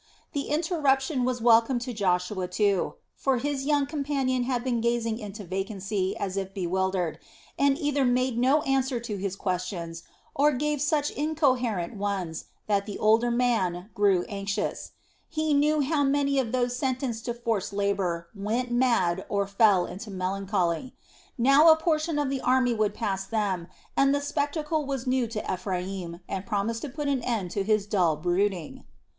The 0.33 0.47
interruption 0.49 1.25
was 1.25 1.41
welcome 1.43 1.77
to 1.77 1.93
Joshua, 1.93 2.47
too; 2.47 2.95
for 3.13 3.37
his 3.37 3.67
young 3.67 3.85
companion 3.85 4.45
had 4.45 4.63
been 4.63 4.81
gazing 4.81 5.19
into 5.19 5.43
vacancy 5.43 6.17
as 6.17 6.37
if 6.37 6.55
bewildered, 6.55 7.19
and 7.59 7.77
either 7.77 8.03
made 8.03 8.35
no 8.35 8.63
answer 8.63 8.99
to 8.99 9.17
his 9.17 9.35
questions 9.35 10.01
or 10.33 10.53
gave 10.53 10.81
such 10.81 11.11
incoherent 11.11 11.97
ones 11.97 12.45
that 12.65 12.87
the 12.87 12.97
older 12.97 13.29
man 13.29 13.91
grew 13.93 14.23
anxious; 14.27 14.93
he 15.29 15.53
knew 15.53 15.81
how 15.81 16.03
many 16.03 16.39
of 16.39 16.51
those 16.51 16.75
sentenced 16.75 17.25
to 17.25 17.35
forced 17.35 17.71
labor 17.71 18.27
went 18.33 18.71
mad 18.71 19.23
or 19.29 19.45
fell 19.45 19.85
into 19.85 20.09
melancholy. 20.09 20.95
Now 21.37 21.69
a 21.71 21.75
portion 21.77 22.17
of 22.17 22.31
the 22.31 22.41
army 22.41 22.73
would 22.73 22.95
pass 22.95 23.25
them, 23.27 23.67
and 23.95 24.15
the 24.15 24.21
spectacle 24.21 24.83
was 24.83 25.05
new 25.05 25.27
to 25.27 25.53
Ephraim 25.53 26.21
and 26.27 26.43
promised 26.47 26.81
to 26.81 26.89
put 26.89 27.07
an 27.07 27.21
end 27.21 27.51
to 27.51 27.61
his 27.63 27.85
dull 27.85 28.15
brooding. 28.15 28.85